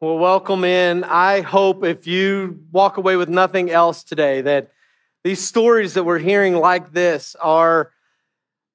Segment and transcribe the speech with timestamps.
[0.00, 1.02] Well, welcome in.
[1.02, 4.70] I hope if you walk away with nothing else today, that
[5.24, 7.90] these stories that we're hearing like this are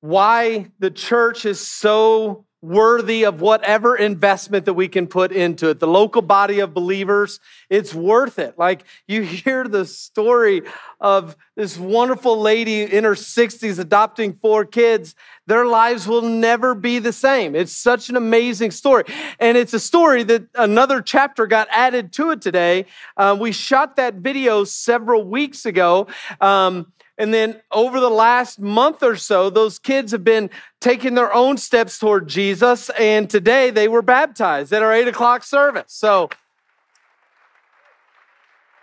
[0.02, 5.82] why the church is so worthy of whatever investment that we can put into it.
[5.82, 8.58] The local body of believers, it's worth it.
[8.58, 10.62] Like you hear the story
[11.02, 15.14] of this wonderful lady in her 60s adopting four kids.
[15.46, 17.54] Their lives will never be the same.
[17.54, 19.04] It's such an amazing story.
[19.42, 22.86] And it's a story that another chapter got added to it today.
[23.18, 26.08] Uh, we shot that video several weeks ago.
[26.40, 30.50] Um, and then over the last month or so, those kids have been
[30.82, 32.90] taking their own steps toward Jesus.
[32.92, 35.94] And today they were baptized at our eight o'clock service.
[35.94, 36.30] So,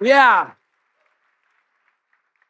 [0.00, 0.52] yeah.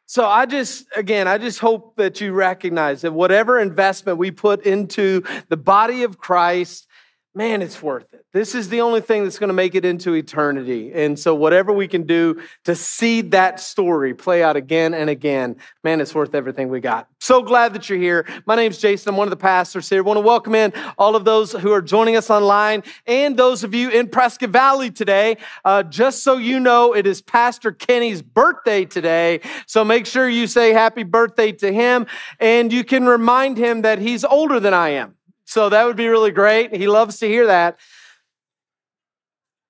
[0.05, 4.65] So I just, again, I just hope that you recognize that whatever investment we put
[4.65, 6.85] into the body of Christ,
[7.33, 8.25] man, it's worth it.
[8.33, 10.91] This is the only thing that's going to make it into eternity.
[10.93, 15.55] And so, whatever we can do to see that story play out again and again,
[15.83, 17.07] man, it's worth everything we got.
[17.19, 18.25] So glad that you're here.
[18.45, 19.09] My name's Jason.
[19.09, 19.99] I'm one of the pastors here.
[19.99, 23.63] I want to welcome in all of those who are joining us online and those
[23.63, 25.37] of you in Prescott Valley today.
[25.63, 29.39] Uh, just so you know, it is Pastor Kenny's birthday today.
[29.67, 32.07] So, make sure you say happy birthday to him
[32.39, 35.15] and you can remind him that he's older than I am.
[35.51, 36.75] So, that would be really great.
[36.75, 37.77] He loves to hear that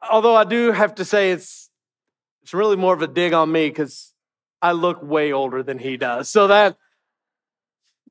[0.10, 1.70] although I do have to say it's
[2.44, 4.14] it's really more of a dig on me because
[4.62, 6.30] I look way older than he does.
[6.30, 6.76] So that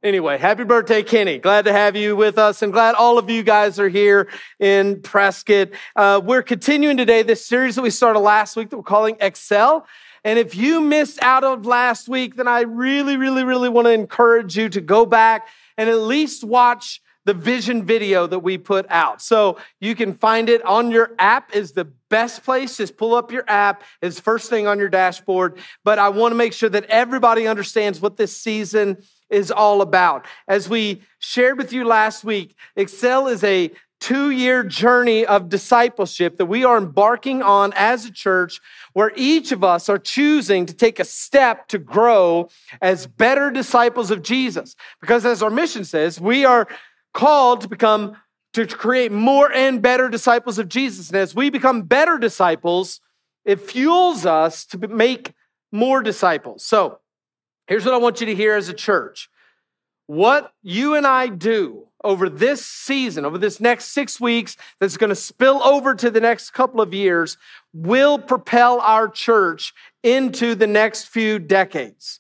[0.03, 1.39] anyway, happy birthday, Kenny.
[1.39, 4.29] Glad to have you with us and glad all of you guys are here
[4.61, 5.71] in Prescott.
[5.97, 9.87] Uh, we're continuing today this series that we started last week that we're calling Excel.
[10.23, 13.93] And if you missed out of last week, then I really, really, really want to
[13.93, 18.87] encourage you to go back and at least watch the vision video that we put
[18.91, 19.21] out.
[19.21, 22.77] So you can find it on your app is the best place.
[22.77, 23.83] Just pull up your app.
[24.01, 25.59] It's first thing on your dashboard.
[25.85, 28.99] But I want to make sure that everybody understands what this season
[29.29, 30.27] is all about.
[30.49, 33.71] As we shared with you last week, Excel is a
[34.01, 38.61] two year journey of discipleship that we are embarking on as a church,
[38.95, 42.49] where each of us are choosing to take a step to grow
[42.81, 44.75] as better disciples of Jesus.
[45.01, 46.67] Because as our mission says, we are
[47.13, 48.17] called to become,
[48.55, 51.09] to create more and better disciples of Jesus.
[51.09, 53.01] And as we become better disciples,
[53.45, 55.33] it fuels us to make
[55.73, 56.65] more disciples.
[56.65, 56.99] So
[57.67, 59.29] here's what I want you to hear as a church.
[60.07, 65.11] What you and I do over this season, over this next six weeks, that's going
[65.11, 67.37] to spill over to the next couple of years,
[67.73, 69.73] will propel our church
[70.03, 72.19] into the next few decades.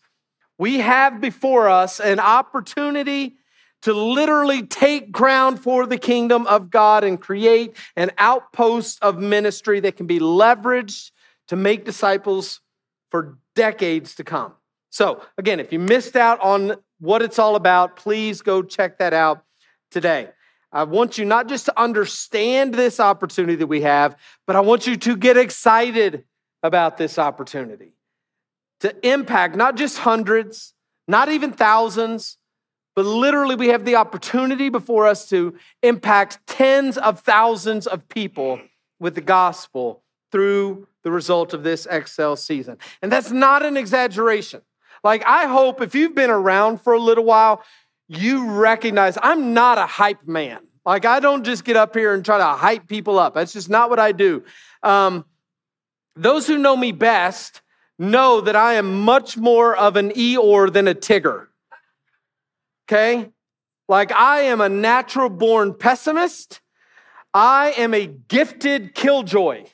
[0.59, 3.37] We have before us an opportunity
[3.83, 9.81] to literally take ground for the kingdom of God and create an outpost of ministry
[9.81, 11.11] that can be leveraged
[11.49, 12.61] to make disciples
[13.11, 14.53] for decades to come.
[14.91, 19.13] So, again, if you missed out on what it's all about, please go check that
[19.13, 19.45] out
[19.91, 20.29] today.
[20.73, 24.17] I want you not just to understand this opportunity that we have,
[24.47, 26.25] but I want you to get excited
[26.63, 27.95] about this opportunity
[28.81, 30.75] to impact not just hundreds,
[31.09, 32.37] not even thousands,
[32.95, 38.61] but literally, we have the opportunity before us to impact tens of thousands of people
[38.99, 40.03] with the gospel
[40.33, 42.79] through the result of this Excel season.
[43.01, 44.63] And that's not an exaggeration.
[45.03, 47.63] Like, I hope if you've been around for a little while,
[48.09, 50.61] you recognize I'm not a hype man.
[50.85, 53.35] Like, I don't just get up here and try to hype people up.
[53.35, 54.45] That's just not what I do.
[54.83, 55.25] Um,
[56.17, 57.63] those who know me best
[57.99, 61.47] know that I am much more of an Eeyore than a Tigger.
[62.91, 63.31] Okay?
[63.89, 66.61] Like, I am a natural born pessimist.
[67.33, 69.67] I am a gifted killjoy.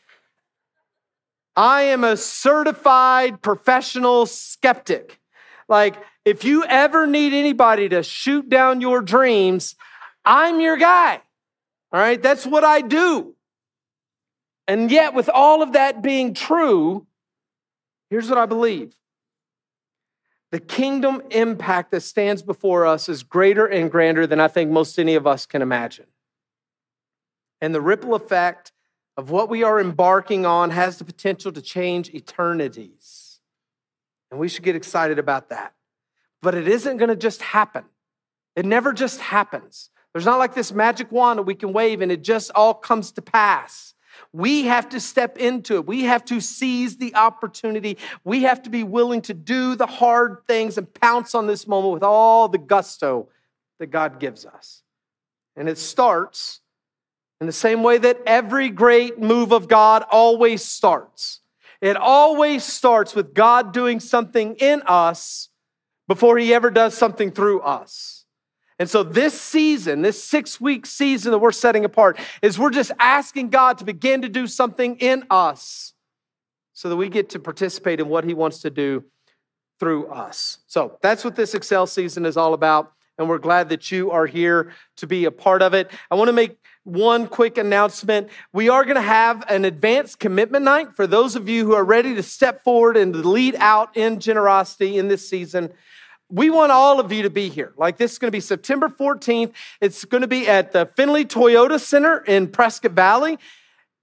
[1.56, 5.18] I am a certified professional skeptic.
[5.66, 5.96] Like,
[6.26, 9.76] if you ever need anybody to shoot down your dreams,
[10.22, 11.22] I'm your guy.
[11.92, 13.34] All right, that's what I do.
[14.68, 17.06] And yet, with all of that being true,
[18.10, 18.94] here's what I believe
[20.56, 24.98] the kingdom impact that stands before us is greater and grander than I think most
[24.98, 26.06] any of us can imagine.
[27.60, 28.72] And the ripple effect
[29.18, 33.38] of what we are embarking on has the potential to change eternities.
[34.30, 35.74] And we should get excited about that.
[36.40, 37.84] But it isn't going to just happen.
[38.54, 39.90] It never just happens.
[40.14, 43.12] There's not like this magic wand that we can wave and it just all comes
[43.12, 43.92] to pass.
[44.36, 45.86] We have to step into it.
[45.86, 47.96] We have to seize the opportunity.
[48.22, 51.94] We have to be willing to do the hard things and pounce on this moment
[51.94, 53.28] with all the gusto
[53.78, 54.82] that God gives us.
[55.56, 56.60] And it starts
[57.40, 61.40] in the same way that every great move of God always starts.
[61.80, 65.48] It always starts with God doing something in us
[66.08, 68.15] before he ever does something through us.
[68.78, 72.92] And so, this season, this six week season that we're setting apart, is we're just
[72.98, 75.94] asking God to begin to do something in us
[76.74, 79.04] so that we get to participate in what He wants to do
[79.80, 80.58] through us.
[80.66, 82.92] So, that's what this Excel season is all about.
[83.18, 85.90] And we're glad that you are here to be a part of it.
[86.10, 88.28] I want to make one quick announcement.
[88.52, 91.84] We are going to have an advanced commitment night for those of you who are
[91.84, 95.72] ready to step forward and lead out in generosity in this season.
[96.28, 97.72] We want all of you to be here.
[97.76, 99.52] Like this is going to be September 14th.
[99.80, 103.38] It's going to be at the Findlay Toyota Center in Prescott Valley.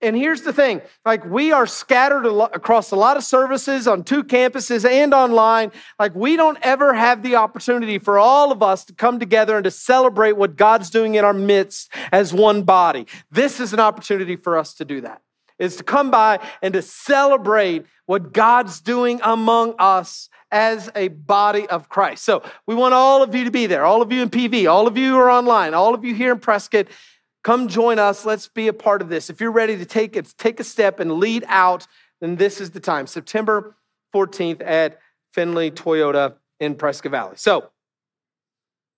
[0.02, 4.24] And here's the thing like, we are scattered across a lot of services on two
[4.24, 5.72] campuses and online.
[5.98, 9.64] Like, we don't ever have the opportunity for all of us to come together and
[9.64, 13.08] to celebrate what God's doing in our midst as one body.
[13.32, 15.22] This is an opportunity for us to do that,
[15.58, 21.68] is to come by and to celebrate what God's doing among us as a body
[21.68, 22.24] of Christ.
[22.24, 24.88] So, we want all of you to be there, all of you in PV, all
[24.88, 26.88] of you who are online, all of you here in Prescott.
[27.44, 28.26] Come join us.
[28.26, 29.30] Let's be a part of this.
[29.30, 31.88] If you're ready to take it, take a step and lead out,
[32.22, 33.06] then this is the time.
[33.06, 33.76] September
[34.16, 35.00] 14th at
[35.34, 37.36] Findlay Toyota in Prescott Valley.
[37.36, 37.70] So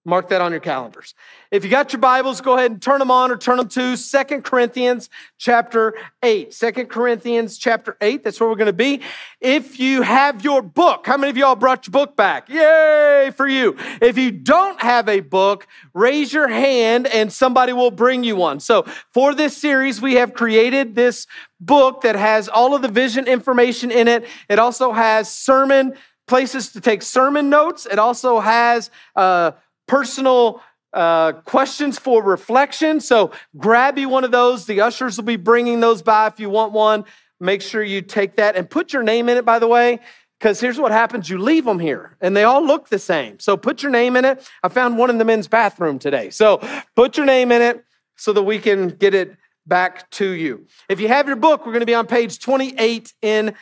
[0.08, 1.16] Mark that on your calendars.
[1.50, 3.98] If you got your Bibles, go ahead and turn them on or turn them to
[3.98, 5.10] Second Corinthians
[5.40, 6.54] chapter 8.
[6.54, 9.02] Second Corinthians chapter 8, that's where we're going to be.
[9.42, 12.50] If you have your book, how many of y'all brought your book back?
[12.50, 13.78] Yay for you.
[14.00, 15.66] If you don't have a book,
[15.96, 18.60] raise your hand and somebody will bring you one.
[18.60, 21.26] So for this series, we have created this
[21.60, 24.28] book that has all of the vision information in it.
[24.50, 25.96] It also has sermon
[26.28, 27.86] places to take sermon notes.
[27.86, 29.52] It also has uh,
[29.88, 30.62] personal
[30.94, 33.02] uh, questions for reflection.
[33.02, 34.66] So grab you one of those.
[34.66, 37.04] The ushers will be bringing those by if you want one.
[37.40, 40.00] Make sure you take that and put your name in it, by the way,
[40.40, 43.40] because here's what happens you leave them here and they all look the same.
[43.40, 44.50] So put your name in it.
[44.64, 46.30] I found one in the men's bathroom today.
[46.30, 46.62] So
[46.96, 47.84] put your name in it
[48.16, 49.36] so that we can get it
[49.68, 50.66] back to you.
[50.88, 53.54] If you have your book, we're going to be on page 28 in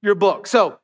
[0.00, 0.46] your book.
[0.46, 0.78] So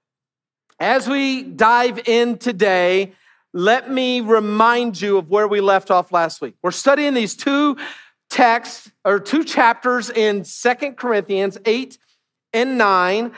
[0.78, 3.14] as we dive in today,
[3.54, 6.56] let me remind you of where we left off last week.
[6.60, 7.76] We're studying these two
[8.28, 11.96] texts or two chapters in Second Corinthians 8
[12.52, 13.32] and 9,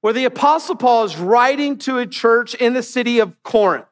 [0.00, 3.86] where the Apostle Paul is writing to a church in the city of Corinth.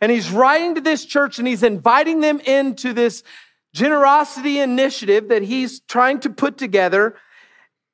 [0.00, 3.24] And he's writing to this church and he's inviting them into this
[3.74, 7.16] generosity initiative that he's trying to put together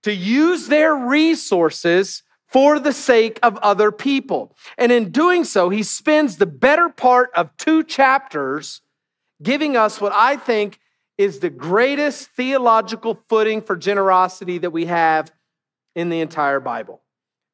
[0.02, 2.22] to use their resources
[2.54, 4.54] for the sake of other people.
[4.78, 8.80] And in doing so, he spends the better part of two chapters
[9.42, 10.78] giving us what I think
[11.18, 15.32] is the greatest theological footing for generosity that we have
[15.96, 17.02] in the entire Bible.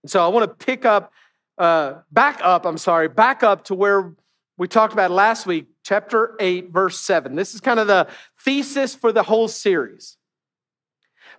[0.02, 1.14] And so I want to pick up,
[1.56, 4.12] uh, back up, I'm sorry, back up to where
[4.58, 7.36] we talked about last week, chapter 8, verse 7.
[7.36, 8.06] This is kind of the
[8.38, 10.18] thesis for the whole series.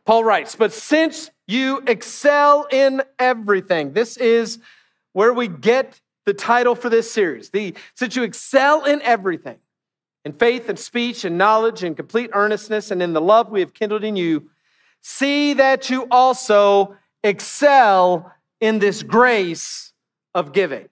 [0.04, 4.60] Paul writes, But since you excel in everything, this is
[5.14, 7.50] where we get the title for this series.
[7.50, 9.58] The, since you excel in everything,
[10.24, 13.74] in faith and speech and knowledge and complete earnestness and in the love we have
[13.74, 14.50] kindled in you,
[15.02, 19.94] see that you also excel in this grace
[20.36, 20.88] of giving.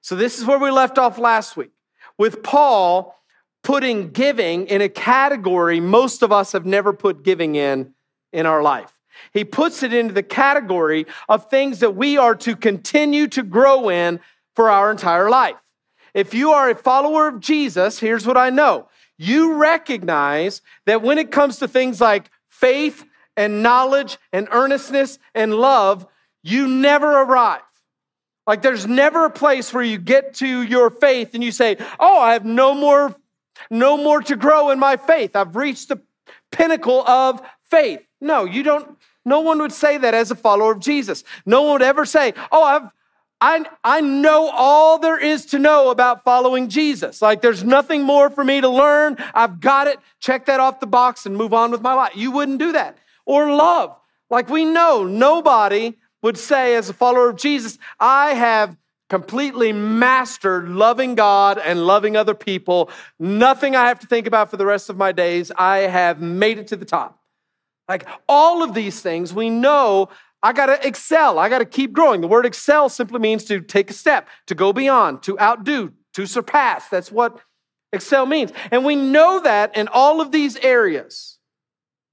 [0.00, 1.72] So, this is where we left off last week
[2.16, 3.16] with Paul
[3.62, 7.92] putting giving in a category most of us have never put giving in
[8.32, 8.99] in our life.
[9.32, 13.88] He puts it into the category of things that we are to continue to grow
[13.88, 14.20] in
[14.54, 15.56] for our entire life.
[16.14, 18.88] If you are a follower of Jesus, here's what I know.
[19.16, 23.04] You recognize that when it comes to things like faith
[23.36, 26.06] and knowledge and earnestness and love,
[26.42, 27.62] you never arrive.
[28.46, 32.18] Like there's never a place where you get to your faith and you say, "Oh,
[32.18, 33.14] I have no more
[33.70, 35.36] no more to grow in my faith.
[35.36, 36.00] I've reached the
[36.50, 40.80] pinnacle of faith." No, you don't no one would say that as a follower of
[40.80, 41.24] Jesus.
[41.46, 42.90] No one would ever say, "Oh, I've
[43.40, 47.22] I, I know all there is to know about following Jesus.
[47.22, 49.16] Like, there's nothing more for me to learn.
[49.32, 49.98] I've got it.
[50.20, 52.12] Check that off the box and move on with my life.
[52.14, 52.98] You wouldn't do that.
[53.24, 53.96] Or love.
[54.28, 58.76] Like, we know nobody would say, as a follower of Jesus, I have
[59.08, 62.90] completely mastered loving God and loving other people.
[63.18, 65.50] Nothing I have to think about for the rest of my days.
[65.56, 67.19] I have made it to the top.
[67.90, 70.10] Like, all of these things, we know
[70.44, 71.40] I got to excel.
[71.40, 72.20] I got to keep growing.
[72.20, 76.24] The word excel simply means to take a step, to go beyond, to outdo, to
[76.24, 76.88] surpass.
[76.88, 77.40] That's what
[77.92, 78.52] excel means.
[78.70, 81.38] And we know that in all of these areas.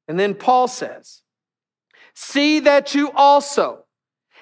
[0.07, 1.22] And then Paul says,
[2.15, 3.86] See that you also,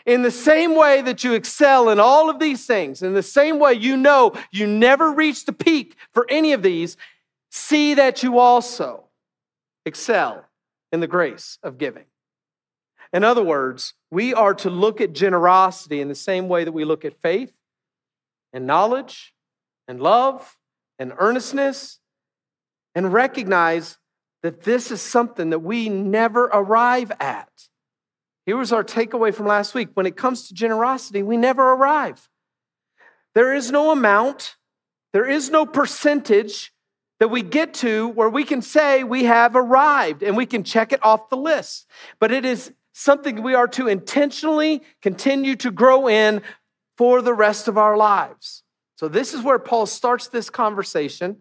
[0.05, 3.59] in the same way that you excel in all of these things, in the same
[3.59, 6.95] way you know you never reach the peak for any of these,
[7.51, 9.09] see that you also
[9.85, 10.45] excel
[10.95, 12.05] in the grace of giving.
[13.13, 16.85] In other words, we are to look at generosity in the same way that we
[16.85, 17.55] look at faith
[18.51, 19.35] and knowledge
[19.87, 20.57] and love
[20.97, 21.99] and earnestness
[22.95, 23.99] and recognize
[24.41, 27.49] that this is something that we never arrive at.
[28.45, 29.89] Here was our takeaway from last week.
[29.95, 32.29] When it comes to generosity, we never arrive.
[33.33, 34.55] There is no amount,
[35.13, 36.71] there is no percentage
[37.19, 40.91] that we get to where we can say we have arrived and we can check
[40.91, 41.87] it off the list.
[42.19, 46.41] But it is something we are to intentionally continue to grow in
[46.97, 48.63] for the rest of our lives.
[48.97, 51.37] So, this is where Paul starts this conversation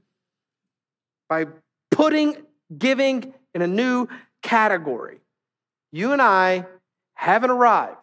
[1.29, 1.47] by
[1.91, 2.37] putting
[2.77, 4.09] giving in a new
[4.43, 5.19] category.
[5.93, 6.67] You and I
[7.15, 7.99] haven't arrived.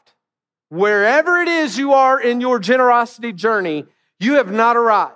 [0.70, 3.86] Wherever it is you are in your generosity journey,
[4.20, 5.16] you have not arrived.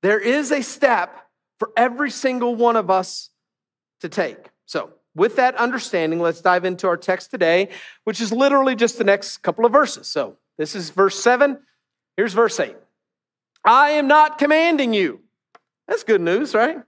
[0.00, 1.21] There is a step
[1.62, 3.30] for every single one of us
[4.00, 4.50] to take.
[4.66, 7.68] So, with that understanding, let's dive into our text today,
[8.02, 10.08] which is literally just the next couple of verses.
[10.08, 11.60] So this is verse 7.
[12.16, 12.74] Here's verse 8.
[13.64, 15.20] I am not commanding you.
[15.86, 16.78] That's good news, right?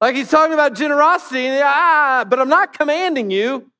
[0.00, 3.70] Like he's talking about generosity, ah, but I'm not commanding you.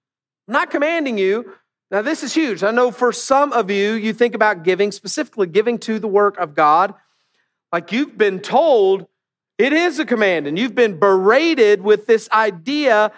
[0.48, 1.54] I'm not commanding you.
[1.90, 2.62] Now, this is huge.
[2.62, 6.36] I know for some of you, you think about giving, specifically giving to the work
[6.36, 6.92] of God.
[7.72, 9.06] Like you've been told
[9.58, 13.12] it is a command, and you've been berated with this idea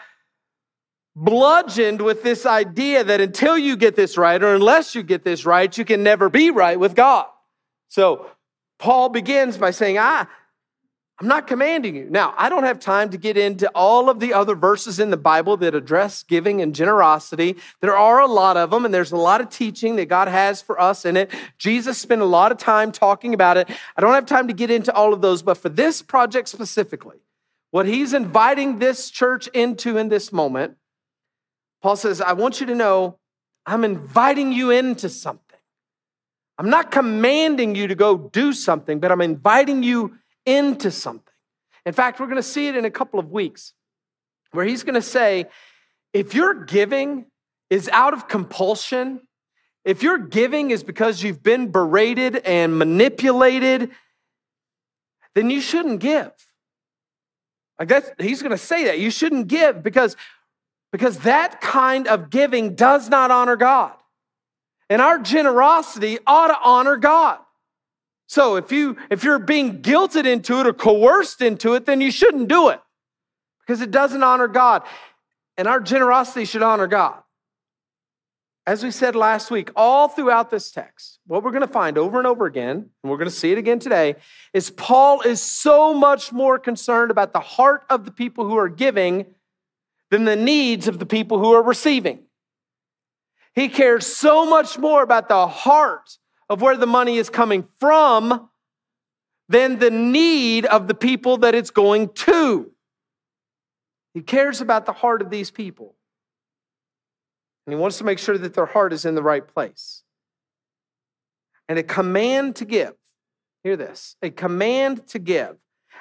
[1.17, 5.45] bludgeoned with this idea that until you get this right, or unless you get this
[5.45, 7.27] right, you can never be right with God.
[7.89, 8.27] So
[8.79, 10.27] Paul begins by saying, I,
[11.21, 12.09] I'm not commanding you.
[12.09, 15.19] Now, I don't have time to get into all of the other verses in the
[15.19, 17.57] Bible that address giving and generosity.
[17.81, 20.63] There are a lot of them, and there's a lot of teaching that God has
[20.63, 21.31] for us in it.
[21.59, 23.69] Jesus spent a lot of time talking about it.
[23.97, 27.19] I don't have time to get into all of those, but for this project specifically,
[27.71, 30.79] what he's inviting this church into in this moment
[31.83, 33.19] Paul says, I want you to know
[33.67, 35.45] I'm inviting you into something.
[36.59, 40.19] I'm not commanding you to go do something, but I'm inviting you
[40.59, 41.25] into something.
[41.87, 43.73] In fact, we're going to see it in a couple of weeks
[44.53, 45.47] where he's going to say,
[46.13, 47.27] if your giving
[47.71, 49.21] is out of compulsion,
[49.85, 53.91] if your giving is because you've been berated and manipulated,
[55.35, 56.33] then you shouldn't give.
[57.79, 58.99] Like that's, he's going to say that.
[58.99, 60.17] You shouldn't give because
[60.93, 63.93] because that kind of giving does not honor God.
[64.89, 67.39] And our generosity ought to honor God.
[68.31, 72.13] So if you if you're being guilted into it or coerced into it, then you
[72.13, 72.81] shouldn't do it
[73.67, 74.85] because it doesn't honor God.
[75.57, 77.21] And our generosity should honor God.
[78.69, 82.19] As we said last week, all throughout this text, what we're going to find over
[82.19, 84.15] and over again, and we're going to see it again today,
[84.53, 88.69] is Paul is so much more concerned about the heart of the people who are
[88.69, 89.27] giving
[90.13, 92.21] than the needs of the people who are receiving.
[93.57, 96.17] He cares so much more about the heart
[96.51, 98.51] of where the money is coming from
[99.49, 102.71] than the need of the people that it's going to.
[104.13, 105.95] He cares about the heart of these people.
[107.67, 110.03] And he wants to make sure that their heart is in the right place.
[111.69, 112.95] And a command to give,
[113.63, 115.57] hear this, a command to give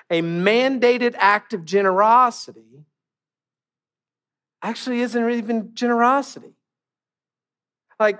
[0.10, 2.86] a mandated act of generosity
[4.64, 6.56] actually isn't even generosity.
[8.00, 8.20] Like,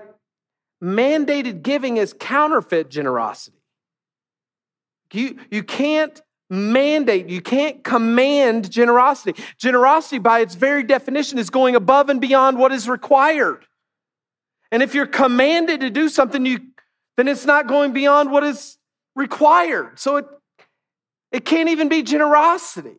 [0.82, 3.58] mandated giving is counterfeit generosity.
[5.12, 9.42] You, you can't mandate, you can't command generosity.
[9.58, 13.64] Generosity, by its very definition, is going above and beyond what is required.
[14.72, 16.60] And if you're commanded to do something, you,
[17.16, 18.78] then it's not going beyond what is
[19.16, 19.98] required.
[19.98, 20.26] So it,
[21.32, 22.96] it can't even be generosity.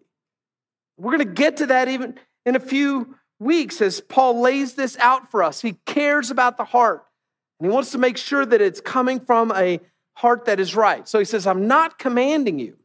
[0.98, 4.98] We're going to get to that even in a few weeks as Paul lays this
[4.98, 5.62] out for us.
[5.62, 7.06] He cares about the heart
[7.62, 9.80] and he wants to make sure that it's coming from a
[10.14, 11.08] heart that is right.
[11.08, 12.76] So he says, I'm not commanding you,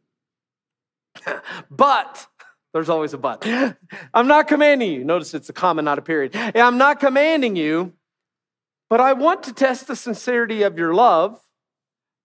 [1.70, 2.26] but
[2.74, 3.46] there's always a but.
[4.14, 5.02] I'm not commanding you.
[5.02, 6.36] Notice it's a comma, not a period.
[6.36, 7.94] I'm not commanding you,
[8.90, 11.40] but I want to test the sincerity of your love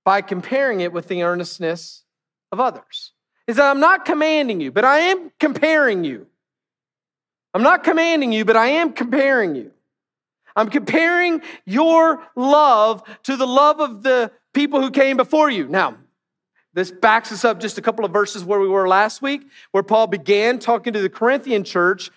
[0.03, 2.03] by comparing it with the earnestness
[2.51, 3.13] of others.
[3.47, 6.27] Is that I'm not commanding you, but I am comparing you.
[7.53, 9.71] I'm not commanding you, but I am comparing you.
[10.55, 15.67] I'm comparing your love to the love of the people who came before you.
[15.67, 15.97] Now,
[16.73, 19.83] this backs us up just a couple of verses where we were last week, where
[19.83, 22.09] Paul began talking to the Corinthian church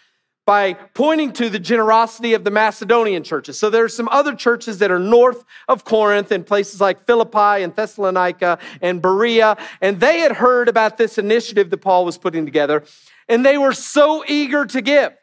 [0.47, 3.59] by pointing to the generosity of the Macedonian churches.
[3.59, 7.63] So there are some other churches that are north of Corinth in places like Philippi
[7.63, 12.45] and Thessalonica and Berea, and they had heard about this initiative that Paul was putting
[12.45, 12.85] together,
[13.29, 15.15] and they were so eager to give.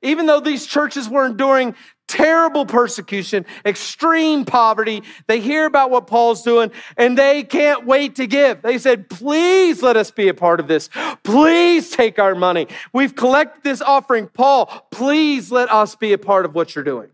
[0.00, 1.74] Even though these churches were enduring
[2.08, 5.02] terrible persecution, extreme poverty.
[5.28, 8.62] They hear about what Paul's doing and they can't wait to give.
[8.62, 10.88] They said, Please let us be a part of this.
[11.22, 12.66] Please take our money.
[12.92, 14.26] We've collected this offering.
[14.26, 17.10] Paul, please let us be a part of what you're doing.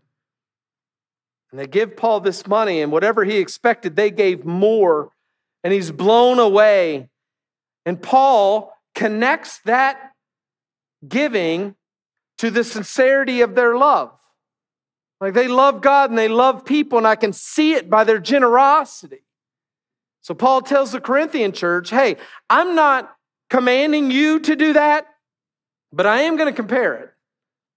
[1.51, 5.11] And they give Paul this money, and whatever he expected, they gave more,
[5.63, 7.07] and he's blown away.
[7.85, 10.11] And Paul connects that
[11.07, 11.75] giving
[12.39, 14.19] to the sincerity of their love.
[15.21, 18.19] Like they love God and they love people, and I can see it by their
[18.19, 19.23] generosity.
[20.21, 22.17] So Paul tells the Corinthian church, hey,
[22.49, 23.15] I'm not
[23.49, 25.07] commanding you to do that,
[25.93, 27.11] but I am going to compare it.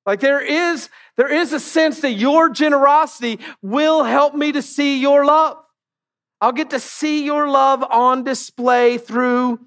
[0.06, 4.98] Like there is, there is a sense that your generosity will help me to see
[4.98, 5.58] your love.
[6.40, 9.60] I'll get to see your love on display through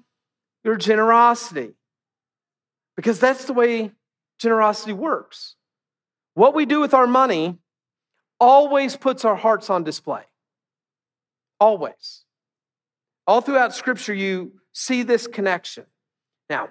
[0.64, 1.74] your generosity.
[2.96, 3.92] Because that's the way
[4.40, 5.54] generosity works.
[6.34, 7.58] What we do with our money
[8.42, 10.24] always puts our hearts on display.
[11.60, 12.24] Always.
[13.24, 15.86] All throughout Scripture, you see this connection.
[16.50, 16.68] Now,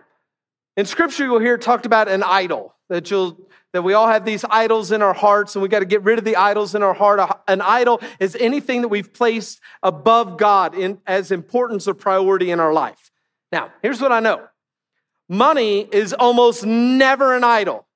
[0.76, 3.38] in Scripture, you'll hear talked about an idol that you'll
[3.74, 6.20] that we all have these idols in our hearts, and we got to get rid
[6.20, 7.22] of the idols in our heart.
[7.48, 12.60] An idol is anything that we've placed above God in, as importance or priority in
[12.60, 13.12] our life.
[13.50, 14.46] Now, here's what I know:
[15.30, 17.88] money is almost never an idol.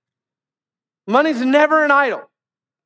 [1.07, 2.29] Money's never an idol.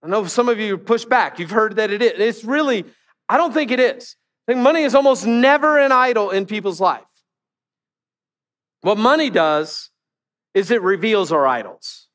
[0.04, 1.40] I know some of you push back.
[1.40, 2.14] You've heard that it is.
[2.16, 2.86] It's really,
[3.28, 4.16] I don't think it is.
[4.48, 7.04] I think money is almost never an idol in people's life.
[8.82, 9.90] What money does
[10.54, 12.08] is it reveals our idols.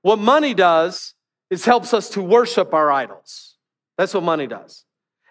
[0.00, 1.14] What money does
[1.50, 3.56] is helps us to worship our idols.
[3.98, 4.84] That's what money does.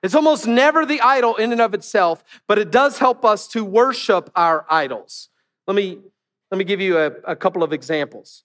[0.04, 3.66] It's almost never the idol in and of itself, but it does help us to
[3.66, 5.30] worship our idols.
[5.68, 6.00] Let me,
[6.50, 8.44] let me give you a, a couple of examples.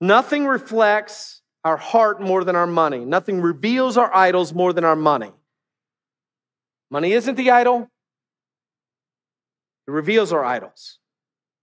[0.00, 3.04] Nothing reflects our heart more than our money.
[3.04, 5.32] Nothing reveals our idols more than our money.
[6.90, 7.90] Money isn't the idol,
[9.86, 10.98] it reveals our idols.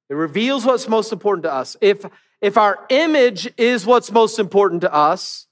[0.10, 1.75] It reveals what's most important to us.
[1.81, 2.05] If,
[2.41, 5.47] if our image is what's most important to us,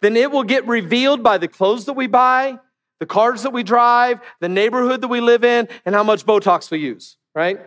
[0.00, 2.58] then it will get revealed by the clothes that we buy,
[3.00, 6.70] the cars that we drive, the neighborhood that we live in, and how much Botox
[6.70, 7.60] we use, right?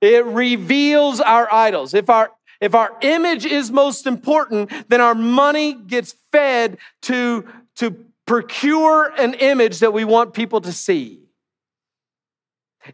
[0.00, 1.94] It reveals our idols.
[1.94, 7.96] If our if our image is most important, then our money gets fed to, to
[8.26, 11.20] procure an image that we want people to see.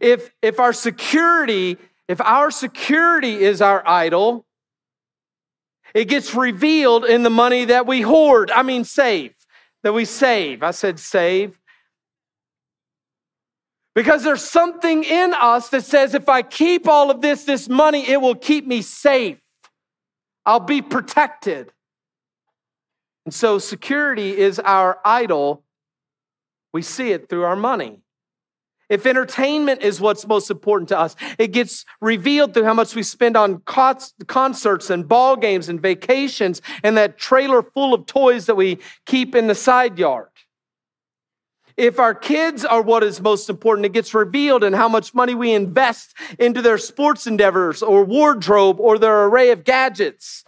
[0.01, 1.77] If, if our security,
[2.09, 4.47] if our security is our idol,
[5.95, 8.51] it gets revealed in the money that we hoard.
[8.51, 9.35] I mean, save,
[9.83, 10.63] that we save.
[10.63, 11.59] I said save.
[13.95, 18.09] Because there's something in us that says if I keep all of this, this money,
[18.09, 19.39] it will keep me safe.
[20.51, 21.73] I'll be protected.
[23.25, 25.63] And so security is our idol.
[26.73, 28.01] We see it through our money.
[28.89, 33.05] If entertainment is what's most important to us, it gets revealed through how much we
[33.05, 38.57] spend on concerts and ball games and vacations and that trailer full of toys that
[38.57, 40.31] we keep in the side yard.
[41.81, 45.35] If our kids are what is most important, it gets revealed in how much money
[45.35, 50.45] we invest into their sports endeavors or wardrobe or their array of gadgets.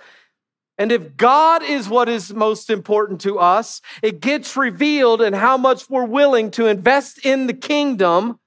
[0.76, 5.56] And if God is what is most important to us, it gets revealed in how
[5.56, 8.38] much we're willing to invest in the kingdom,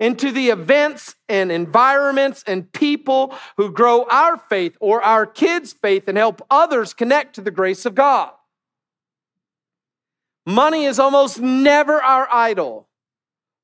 [0.00, 6.08] into the events and environments and people who grow our faith or our kids' faith
[6.08, 8.30] and help others connect to the grace of God.
[10.46, 12.88] Money is almost never our idol,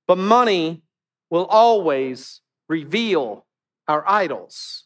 [0.08, 0.82] but money
[1.30, 3.46] will always reveal
[3.86, 4.84] our idols.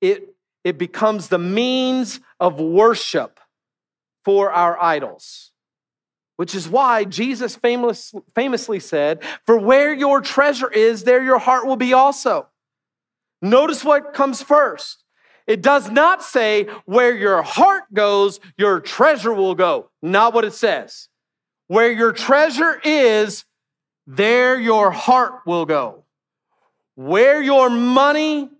[0.00, 3.40] It it becomes the means of worship
[4.24, 5.52] for our idols.
[6.36, 11.66] Which is why Jesus famous, famously said, For where your treasure is, there your heart
[11.66, 12.48] will be also.
[13.42, 15.02] Notice what comes first.
[15.48, 19.88] It does not say, Where your heart goes, your treasure will go.
[20.02, 21.08] Not what it says.
[21.68, 23.46] Where your treasure is,
[24.06, 26.04] there your heart will go.
[26.94, 28.50] Where your money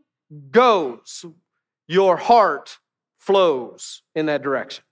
[0.51, 1.25] goes,
[1.87, 2.79] your heart
[3.19, 4.85] flows in that direction.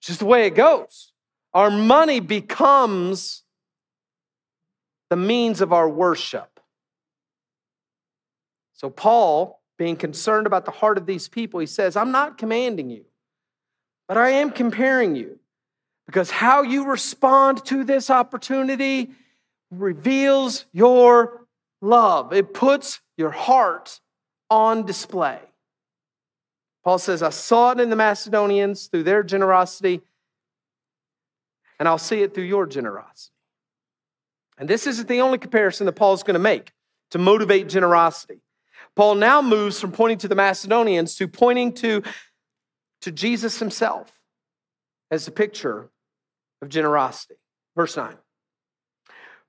[0.00, 1.12] It's just the way it goes.
[1.54, 3.44] Our money becomes
[5.10, 6.58] the means of our worship.
[8.72, 12.88] So, Paul, being concerned about the heart of these people, he says, I'm not commanding
[12.88, 13.04] you,
[14.06, 15.40] but I am comparing you
[16.06, 19.10] because how you respond to this opportunity
[19.72, 21.48] reveals your
[21.80, 22.32] love.
[22.32, 23.98] It puts your heart
[24.48, 25.40] on display.
[26.84, 30.00] Paul says, I saw it in the Macedonians through their generosity,
[31.80, 33.34] and I'll see it through your generosity.
[34.58, 36.72] And this isn't the only comparison that Paul's going to make
[37.10, 38.42] to motivate generosity.
[38.94, 42.02] Paul now moves from pointing to the Macedonians to pointing to,
[43.02, 44.12] to Jesus himself
[45.10, 45.90] as a picture
[46.60, 47.36] of generosity.
[47.76, 48.16] Verse 9.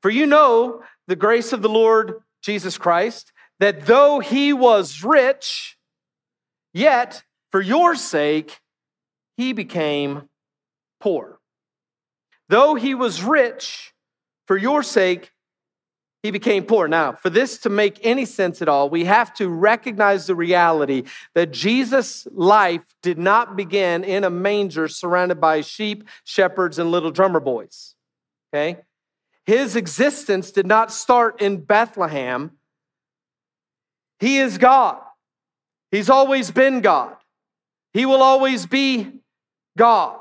[0.02, 5.78] For you know the grace of the Lord Jesus Christ that though he was rich,
[6.74, 8.60] yet for your sake
[9.38, 10.30] he became
[11.00, 11.40] poor.
[12.50, 13.94] Though he was rich,
[14.48, 15.32] for your sake
[16.24, 16.88] he became poor.
[16.88, 21.04] Now, for this to make any sense at all, we have to recognize the reality
[21.36, 27.12] that Jesus' life did not begin in a manger surrounded by sheep, shepherds, and little
[27.12, 27.94] drummer boys.
[28.52, 28.80] Okay?
[29.46, 32.52] His existence did not start in Bethlehem
[34.24, 35.02] he is God.
[35.92, 37.18] He's always been God.
[37.92, 39.20] He will always be
[39.78, 40.18] God.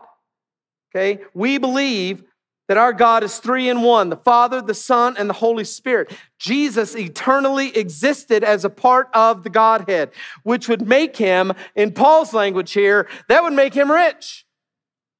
[0.90, 1.22] Okay?
[1.34, 2.24] We believe
[2.72, 6.10] that our God is three in one the Father, the Son, and the Holy Spirit.
[6.38, 10.10] Jesus eternally existed as a part of the Godhead,
[10.42, 14.46] which would make him, in Paul's language here, that would make him rich.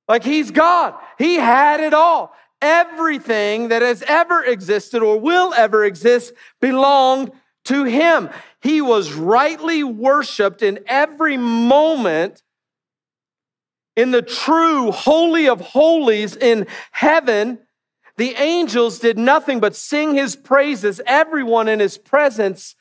[0.09, 0.95] Like he's God.
[1.19, 2.33] He had it all.
[2.62, 7.33] Everything that has ever existed or will ever exist belonged
[7.67, 8.31] to him.
[8.62, 12.43] He was rightly worshiped in every moment
[13.97, 17.59] in the true Holy of Holies in heaven.
[18.17, 21.01] The angels did nothing but sing his praises.
[21.07, 22.77] Everyone in his presence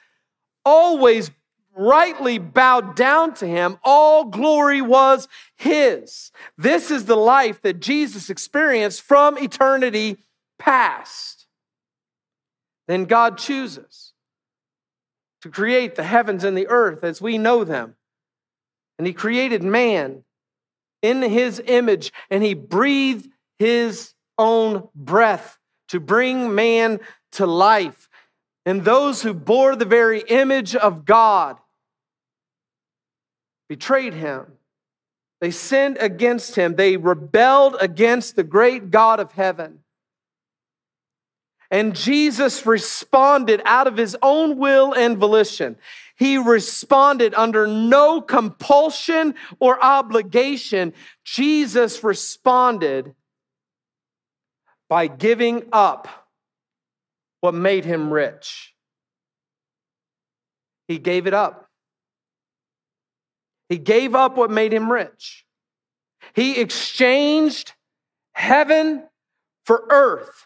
[0.65, 1.31] always
[1.75, 3.77] rightly bowed down to him.
[3.83, 6.31] All glory was his.
[6.57, 10.17] This is the life that Jesus experienced from eternity
[10.59, 11.47] past.
[12.87, 14.13] Then God chooses
[15.41, 17.95] to create the heavens and the earth as we know them.
[18.97, 20.23] And he created man
[21.01, 25.57] in his image, and he breathed his own breath
[25.89, 26.99] to bring man
[27.33, 28.09] to life.
[28.65, 31.57] And those who bore the very image of God
[33.67, 34.45] betrayed him.
[35.39, 36.75] They sinned against him.
[36.75, 39.79] They rebelled against the great God of heaven.
[41.71, 45.77] And Jesus responded out of his own will and volition.
[46.21, 50.93] He responded under no compulsion or obligation.
[51.23, 53.15] Jesus responded
[54.87, 56.07] by giving up
[57.39, 58.75] what made him rich.
[60.87, 61.67] He gave it up.
[63.67, 65.47] He gave up what made him rich.
[66.35, 67.73] He exchanged
[68.33, 69.07] heaven
[69.65, 70.45] for earth.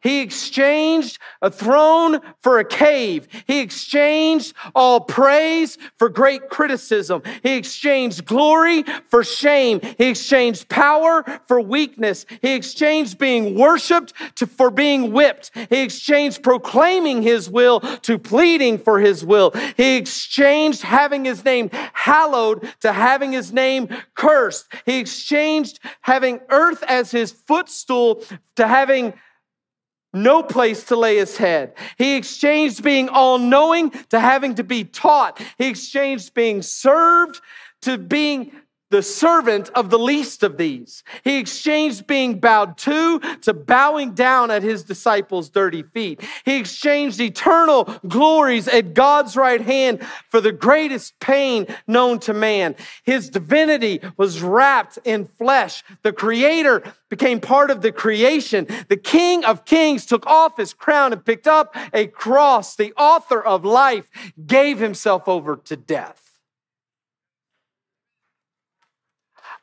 [0.00, 3.28] He exchanged a throne for a cave.
[3.46, 7.22] He exchanged all praise for great criticism.
[7.42, 9.80] He exchanged glory for shame.
[9.98, 12.26] He exchanged power for weakness.
[12.40, 15.50] He exchanged being worshiped to, for being whipped.
[15.70, 19.52] He exchanged proclaiming his will to pleading for his will.
[19.76, 24.66] He exchanged having his name hallowed to having his name cursed.
[24.86, 28.22] He exchanged having earth as his footstool
[28.56, 29.14] to having
[30.12, 31.74] no place to lay his head.
[31.98, 35.40] He exchanged being all knowing to having to be taught.
[35.58, 37.40] He exchanged being served
[37.82, 38.52] to being
[38.92, 41.02] the servant of the least of these.
[41.24, 46.20] He exchanged being bowed to to bowing down at his disciples' dirty feet.
[46.44, 52.76] He exchanged eternal glories at God's right hand for the greatest pain known to man.
[53.02, 55.82] His divinity was wrapped in flesh.
[56.02, 58.66] The creator became part of the creation.
[58.88, 62.76] The king of kings took off his crown and picked up a cross.
[62.76, 64.10] The author of life
[64.46, 66.21] gave himself over to death.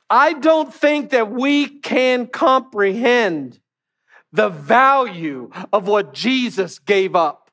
[0.10, 3.60] I don't think that we can comprehend
[4.32, 7.52] the value of what Jesus gave up.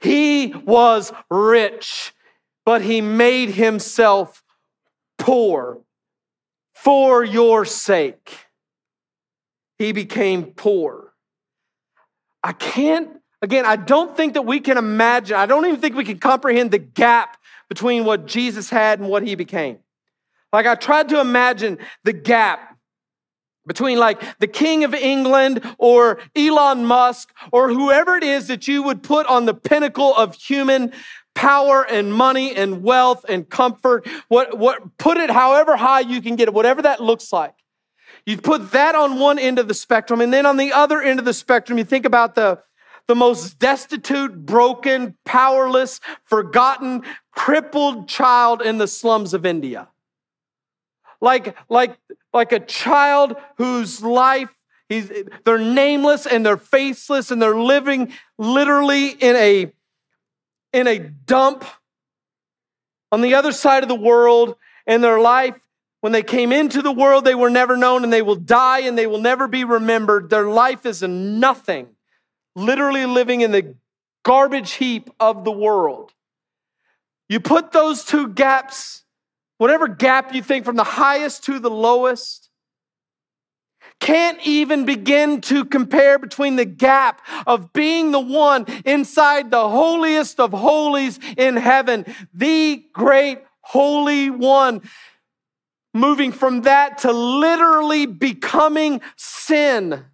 [0.00, 2.12] He was rich,
[2.64, 4.42] but he made himself
[5.18, 5.80] poor
[6.74, 8.46] for your sake.
[9.78, 11.12] He became poor.
[12.42, 16.04] I can't, again, I don't think that we can imagine, I don't even think we
[16.04, 17.36] can comprehend the gap
[17.68, 19.78] between what Jesus had and what he became.
[20.52, 22.76] Like I tried to imagine the gap
[23.66, 28.82] between like the king of England or Elon Musk or whoever it is that you
[28.82, 30.92] would put on the pinnacle of human
[31.34, 34.08] power and money and wealth and comfort.
[34.28, 37.54] What, what, put it however high you can get it, whatever that looks like.
[38.24, 41.18] You put that on one end of the spectrum, and then on the other end
[41.18, 42.60] of the spectrum, you think about the,
[43.06, 49.88] the most destitute, broken, powerless, forgotten, crippled child in the slums of India
[51.20, 51.96] like, like,
[52.32, 54.50] like a child whose life
[54.88, 55.10] He's,
[55.44, 59.72] they're nameless and they're faceless and they're living literally in a,
[60.72, 61.64] in a dump
[63.10, 64.54] on the other side of the world.
[64.86, 65.58] And their life,
[66.02, 68.96] when they came into the world, they were never known and they will die and
[68.96, 70.30] they will never be remembered.
[70.30, 71.88] Their life is nothing,
[72.54, 73.74] literally living in the
[74.24, 76.12] garbage heap of the world.
[77.28, 78.95] You put those two gaps
[79.58, 82.46] whatever gap you think from the highest to the lowest,
[83.98, 90.38] can't even begin to compare between the gap of being the one inside the holiest
[90.38, 94.82] of holies in heaven, the great holy one,
[95.94, 100.04] moving from that to literally becoming sin.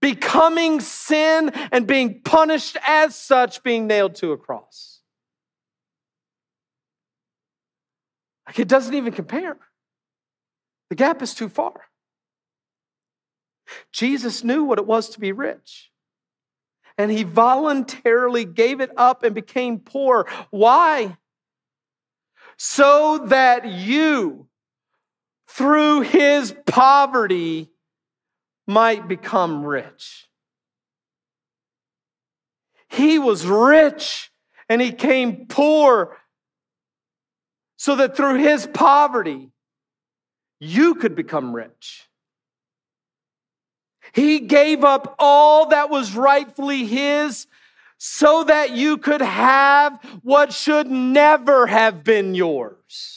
[0.00, 4.95] Becoming sin and being punished as such, being nailed to a cross.
[8.46, 9.56] Like it doesn't even compare.
[10.90, 11.74] The gap is too far.
[13.92, 15.90] Jesus knew what it was to be rich.
[16.98, 20.26] And he voluntarily gave it up and became poor.
[20.50, 21.16] Why?
[22.56, 24.48] So that you,
[25.48, 27.70] through his poverty,
[28.66, 30.28] might become rich.
[32.88, 34.30] He was rich
[34.68, 36.16] and he came poor
[37.76, 39.50] so that through his poverty,
[40.60, 42.08] you could become rich.
[44.12, 47.46] He gave up all that was rightfully his
[47.98, 53.15] so that you could have what should never have been yours.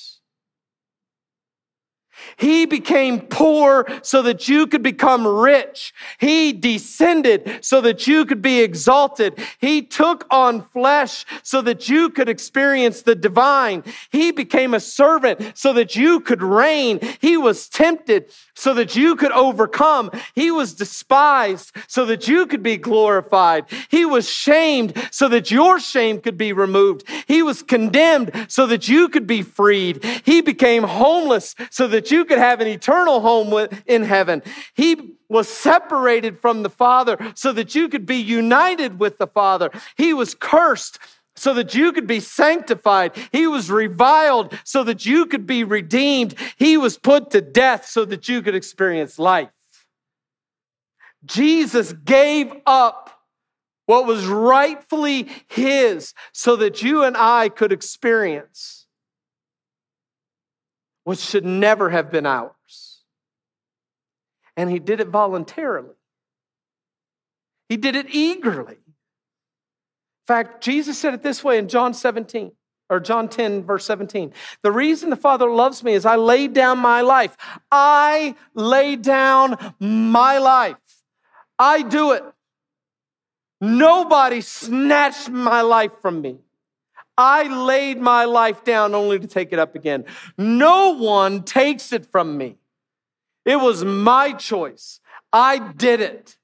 [2.38, 5.94] He became poor so that you could become rich.
[6.18, 9.40] He descended so that you could be exalted.
[9.60, 13.84] He took on flesh so that you could experience the divine.
[14.12, 17.00] He became a servant so that you could reign.
[17.20, 20.12] He was tempted so that you could overcome.
[20.36, 23.66] He was despised so that you could be glorified.
[23.90, 27.04] He was shamed so that your shame could be removed.
[27.28, 30.04] He was condemned so that you could be freed.
[30.26, 34.42] He became homeless so that you could have an eternal home in heaven.
[34.74, 39.70] He was separated from the Father so that you could be united with the Father.
[39.96, 41.00] He was cursed
[41.36, 43.16] so that you could be sanctified.
[43.32, 46.36] He was reviled so that you could be redeemed.
[46.58, 49.50] He was put to death so that you could experience life.
[51.26, 53.22] Jesus gave up
[53.86, 58.79] what was rightfully His so that you and I could experience
[61.10, 63.02] which should never have been ours.
[64.56, 65.96] and he did it voluntarily.
[67.68, 68.76] He did it eagerly.
[68.76, 68.94] In
[70.28, 72.52] fact, Jesus said it this way in John 17
[72.92, 74.34] or John 10, verse 17.
[74.62, 77.36] The reason the Father loves me is I laid down my life.
[77.72, 80.78] I laid down my life.
[81.58, 82.24] I do it.
[83.60, 86.38] Nobody snatched my life from me.
[87.20, 90.06] I laid my life down only to take it up again.
[90.38, 92.56] No one takes it from me.
[93.44, 95.02] It was my choice.
[95.34, 96.38] I did it.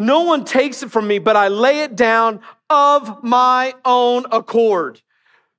[0.00, 5.00] No one takes it from me, but I lay it down of my own accord.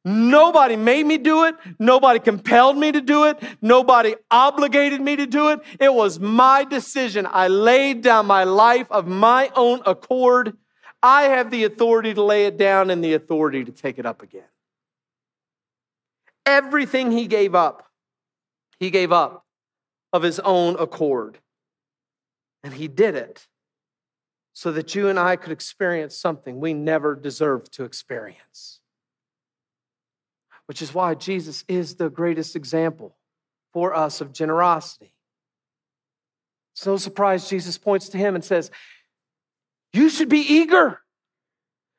[0.03, 1.55] Nobody made me do it.
[1.79, 3.41] Nobody compelled me to do it.
[3.61, 5.61] Nobody obligated me to do it.
[5.79, 7.25] It was my decision.
[7.29, 10.57] I laid down my life of my own accord.
[11.01, 14.21] I have the authority to lay it down and the authority to take it up
[14.21, 14.43] again.
[16.45, 17.87] Everything he gave up,
[18.79, 19.45] he gave up
[20.13, 21.39] of his own accord.
[22.63, 23.47] And he did it
[24.53, 28.79] so that you and I could experience something we never deserved to experience.
[30.65, 33.15] Which is why Jesus is the greatest example
[33.71, 35.13] for us of generosity.
[36.75, 38.71] It's no surprise Jesus points to him and says,
[39.93, 41.01] You should be eager.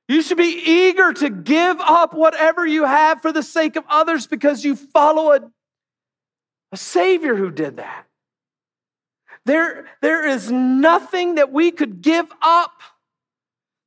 [0.08, 4.26] You should be eager to give up whatever you have for the sake of others
[4.26, 5.40] because you follow a,
[6.72, 8.06] a Savior who did that.
[9.44, 12.72] There, there is nothing that we could give up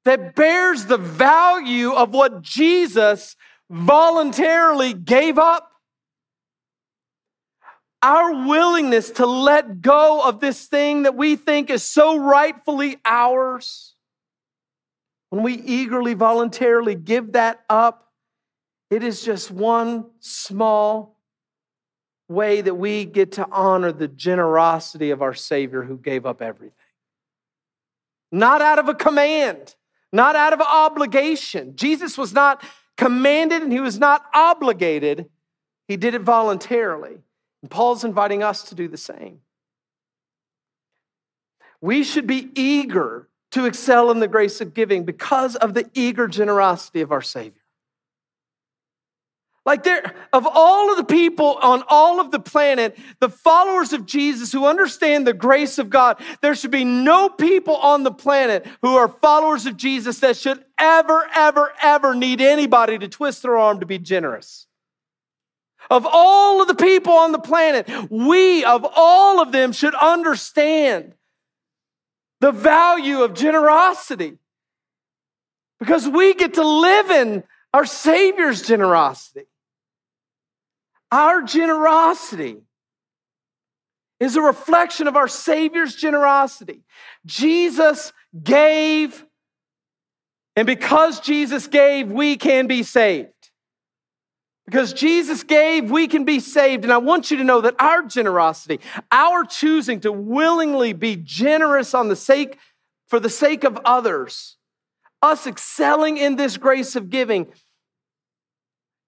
[0.05, 3.35] that bears the value of what Jesus
[3.69, 5.71] voluntarily gave up.
[8.03, 13.90] Our willingness to let go of this thing that we think is so rightfully ours,
[15.31, 18.11] when we eagerly, voluntarily give that up,
[18.89, 21.17] it is just one small
[22.27, 26.75] way that we get to honor the generosity of our Savior who gave up everything.
[28.29, 29.75] Not out of a command,
[30.11, 31.77] not out of obligation.
[31.77, 32.61] Jesus was not
[32.97, 35.29] commanded and he was not obligated,
[35.87, 37.19] he did it voluntarily.
[37.61, 39.39] And Paul's inviting us to do the same.
[41.79, 46.27] We should be eager to excel in the grace of giving because of the eager
[46.27, 47.61] generosity of our Savior.
[49.63, 54.07] Like there, of all of the people on all of the planet, the followers of
[54.07, 58.65] Jesus who understand the grace of God, there should be no people on the planet
[58.81, 63.55] who are followers of Jesus that should ever, ever, ever need anybody to twist their
[63.55, 64.65] arm to be generous.
[65.91, 71.13] Of all of the people on the planet, we, of all of them, should understand
[72.41, 74.37] the value of generosity
[75.79, 79.45] because we get to live in our Savior's generosity.
[81.11, 82.57] Our generosity
[84.19, 86.81] is a reflection of our Savior's generosity.
[87.25, 88.11] Jesus
[88.43, 89.23] gave,
[90.55, 93.40] and because Jesus gave, we can be saved.
[94.71, 96.85] Because Jesus gave, we can be saved.
[96.85, 98.79] And I want you to know that our generosity,
[99.11, 102.57] our choosing to willingly be generous on the sake,
[103.09, 104.55] for the sake of others,
[105.21, 107.51] us excelling in this grace of giving,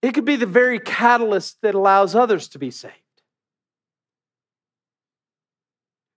[0.01, 2.93] it could be the very catalyst that allows others to be saved.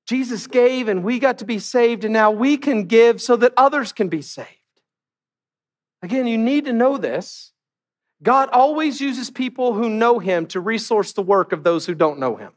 [0.09, 3.52] Jesus gave and we got to be saved, and now we can give so that
[3.56, 4.48] others can be saved.
[6.02, 7.52] Again, you need to know this.
[8.22, 12.18] God always uses people who know Him to resource the work of those who don't
[12.18, 12.52] know Him.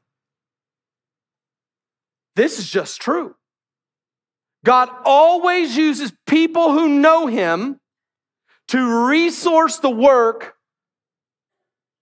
[2.36, 3.36] This is just true.
[4.64, 7.80] God always uses people who know Him
[8.70, 10.56] to resource the work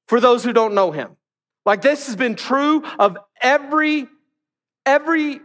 [0.07, 1.15] for those who don't know him.
[1.65, 4.07] Like this has been true of every
[4.85, 5.41] every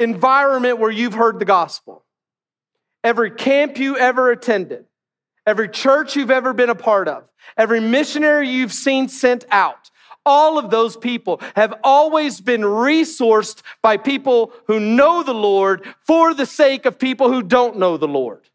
[0.00, 2.04] environment where you've heard the gospel.
[3.02, 4.86] Every camp you ever attended,
[5.46, 7.24] every church you've ever been a part of,
[7.56, 9.90] every missionary you've seen sent out.
[10.26, 16.32] All of those people have always been resourced by people who know the Lord for
[16.32, 18.48] the sake of people who don't know the Lord.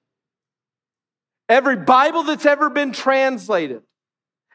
[1.47, 3.83] Every Bible that's ever been translated,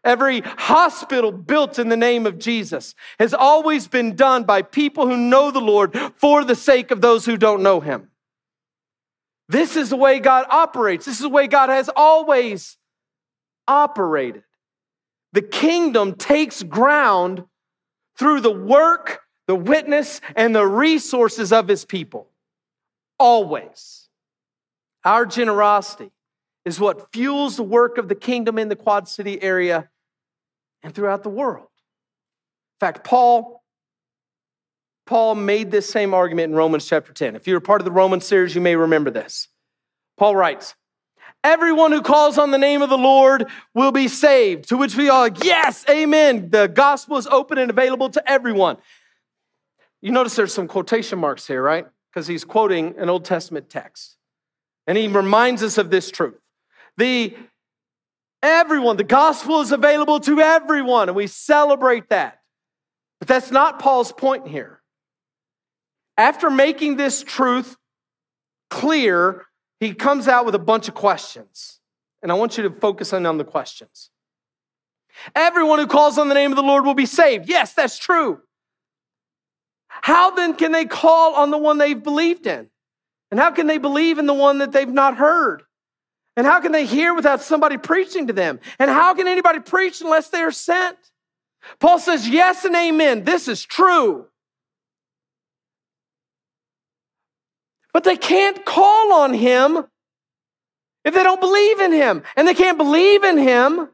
[0.04, 5.16] Every hospital built in the name of Jesus has always been done by people who
[5.16, 8.10] know the Lord for the sake of those who don't know him.
[9.54, 11.06] This is the way God operates.
[11.06, 12.76] This is the way God has always
[13.68, 14.42] operated.
[15.32, 17.44] The kingdom takes ground
[18.18, 22.30] through the work, the witness, and the resources of his people.
[23.16, 24.08] Always.
[25.04, 26.10] Our generosity
[26.64, 29.88] is what fuels the work of the kingdom in the Quad City area
[30.82, 31.68] and throughout the world.
[31.68, 33.62] In fact, Paul
[35.06, 37.36] Paul made this same argument in Romans chapter 10.
[37.36, 39.48] If you're part of the Romans series, you may remember this.
[40.16, 40.74] Paul writes,
[41.42, 44.70] Everyone who calls on the name of the Lord will be saved.
[44.70, 46.48] To which we all, yes, amen.
[46.48, 48.78] The gospel is open and available to everyone.
[50.00, 51.86] You notice there's some quotation marks here, right?
[52.10, 54.16] Because he's quoting an Old Testament text.
[54.86, 56.40] And he reminds us of this truth.
[56.96, 57.36] The
[58.42, 62.40] everyone, the gospel is available to everyone, and we celebrate that.
[63.18, 64.73] But that's not Paul's point here.
[66.16, 67.76] After making this truth
[68.70, 69.46] clear,
[69.80, 71.80] he comes out with a bunch of questions.
[72.22, 74.10] And I want you to focus in on the questions.
[75.34, 77.48] Everyone who calls on the name of the Lord will be saved.
[77.48, 78.40] Yes, that's true.
[79.88, 82.68] How then can they call on the one they've believed in?
[83.30, 85.62] And how can they believe in the one that they've not heard?
[86.36, 88.58] And how can they hear without somebody preaching to them?
[88.78, 90.98] And how can anybody preach unless they are sent?
[91.78, 93.24] Paul says, Yes and amen.
[93.24, 94.26] This is true.
[97.94, 99.86] But they can't call on him
[101.04, 102.24] if they don't believe in him.
[102.36, 103.88] And they can't believe in him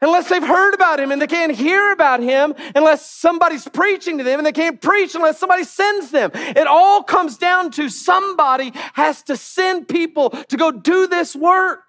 [0.00, 1.12] unless they've heard about him.
[1.12, 4.40] And they can't hear about him unless somebody's preaching to them.
[4.40, 6.30] And they can't preach unless somebody sends them.
[6.34, 11.80] It all comes down to somebody has to send people to go do this work.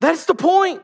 [0.00, 0.82] That's the point.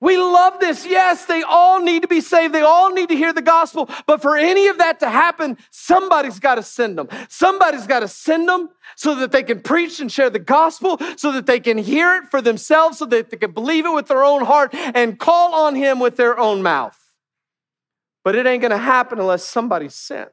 [0.00, 0.86] We love this.
[0.86, 2.54] Yes, they all need to be saved.
[2.54, 3.90] They all need to hear the gospel.
[4.06, 7.08] But for any of that to happen, somebody's got to send them.
[7.28, 11.32] Somebody's got to send them so that they can preach and share the gospel, so
[11.32, 14.24] that they can hear it for themselves, so that they can believe it with their
[14.24, 16.98] own heart and call on him with their own mouth.
[18.24, 20.30] But it ain't going to happen unless somebody's sent.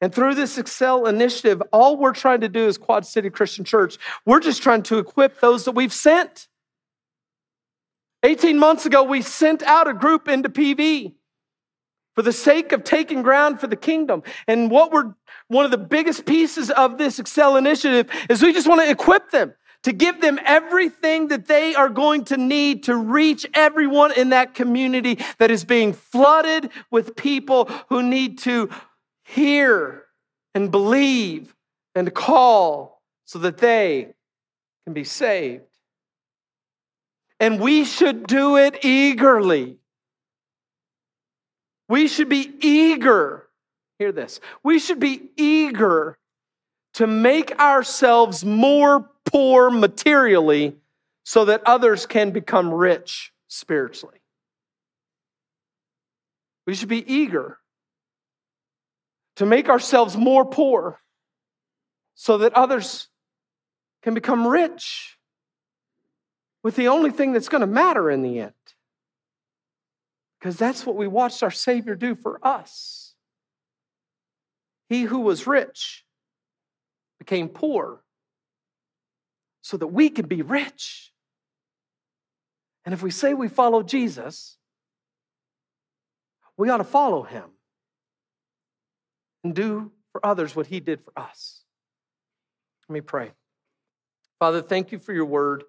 [0.00, 3.98] And through this Excel initiative, all we're trying to do as Quad City Christian Church,
[4.24, 6.48] we're just trying to equip those that we've sent.
[8.22, 11.14] 18 months ago, we sent out a group into PV
[12.14, 14.22] for the sake of taking ground for the kingdom.
[14.46, 15.14] And what we're
[15.48, 19.30] one of the biggest pieces of this Excel initiative is we just want to equip
[19.30, 24.28] them to give them everything that they are going to need to reach everyone in
[24.30, 28.70] that community that is being flooded with people who need to
[29.24, 30.04] hear
[30.54, 31.54] and believe
[31.94, 34.08] and call so that they
[34.84, 35.71] can be saved
[37.42, 39.76] and we should do it eagerly.
[41.88, 43.48] We should be eager.
[43.98, 44.38] Hear this.
[44.62, 46.18] We should be eager
[46.94, 50.76] to make ourselves more poor materially
[51.24, 54.20] so that others can become rich spiritually.
[56.64, 57.58] We should be eager
[59.34, 61.00] to make ourselves more poor
[62.14, 63.08] so that others
[64.04, 65.18] can become rich
[66.62, 68.52] with the only thing that's going to matter in the end.
[70.38, 73.14] Because that's what we watched our Savior do for us.
[74.88, 76.04] He who was rich
[77.18, 78.02] became poor
[79.62, 81.12] so that we could be rich.
[82.84, 84.58] And if we say we follow Jesus,
[86.56, 87.44] we ought to follow him
[89.44, 91.62] and do for others what he did for us.
[92.88, 93.30] Let me pray.
[94.38, 95.64] Father, thank you for your word.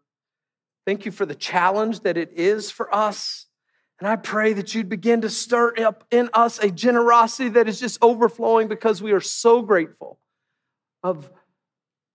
[0.86, 3.46] Thank you for the challenge that it is for us.
[4.00, 7.80] And I pray that you'd begin to stir up in us a generosity that is
[7.80, 10.20] just overflowing because we are so grateful
[11.04, 11.32] of,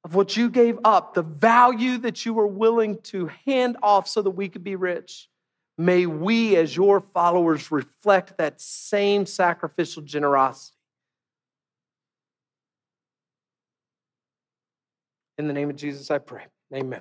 [0.05, 4.21] of what you gave up, the value that you were willing to hand off so
[4.21, 5.29] that we could be rich.
[5.79, 10.77] May we, as your followers, reflect that same sacrificial generosity.
[15.39, 16.47] In the name of Jesus, I pray.
[16.75, 17.01] Amen.